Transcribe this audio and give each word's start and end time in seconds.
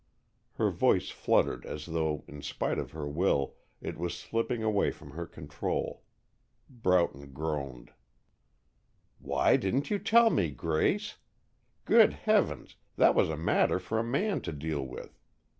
Her 0.55 0.71
voice 0.71 1.11
fluttered 1.11 1.63
as 1.63 1.85
though, 1.85 2.23
in 2.27 2.41
spite 2.41 2.79
of 2.79 2.89
her 2.89 3.07
will, 3.07 3.57
it 3.81 3.99
was 3.99 4.17
slipping 4.17 4.63
away 4.63 4.89
from 4.89 5.11
her 5.11 5.27
control. 5.27 6.01
Broughton 6.67 7.33
groaned. 7.33 7.93
"Why 9.19 9.57
didn't 9.57 9.91
you 9.91 9.99
tell 9.99 10.31
me, 10.31 10.49
Grace? 10.49 11.17
Good 11.85 12.13
heavens, 12.13 12.77
that 12.95 13.13
was 13.13 13.29
a 13.29 13.37
matter 13.37 13.77
for 13.77 13.99
a 13.99 14.03
man 14.03 14.41
to 14.41 14.51
deal 14.51 14.81
with." 14.81 15.19